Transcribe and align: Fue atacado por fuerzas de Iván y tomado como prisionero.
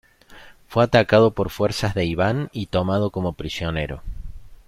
Fue 0.67 0.83
atacado 0.83 1.29
por 1.35 1.51
fuerzas 1.51 1.93
de 1.93 2.05
Iván 2.05 2.49
y 2.53 2.65
tomado 2.65 3.11
como 3.11 3.33
prisionero. 3.33 4.01